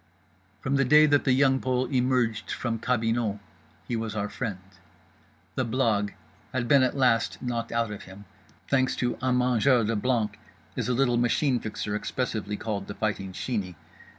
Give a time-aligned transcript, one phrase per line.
[0.61, 3.37] From the day that The Young Pole emerged from cabinot
[3.87, 4.57] he was our friend.
[5.53, 6.15] The blague
[6.51, 8.25] had been at last knocked out of him,
[8.67, 10.39] thanks to Un Mangeur de Blanc,
[10.75, 13.75] as the little Machine Fixer expressively called The Fighting Sheeney.